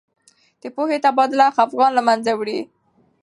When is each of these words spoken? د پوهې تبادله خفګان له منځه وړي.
د 0.61 0.63
پوهې 0.75 0.97
تبادله 1.05 1.47
خفګان 1.55 1.91
له 1.95 2.01
منځه 2.07 2.31
وړي. 2.39 2.59